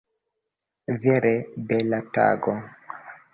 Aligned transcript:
Vere 1.03 1.33
bela 1.73 2.01
tago! 2.17 2.57